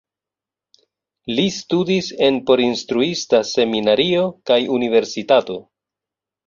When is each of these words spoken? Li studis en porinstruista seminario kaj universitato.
Li 1.39 1.45
studis 1.57 2.09
en 2.29 2.41
porinstruista 2.49 3.45
seminario 3.53 4.29
kaj 4.51 4.61
universitato. 4.81 5.65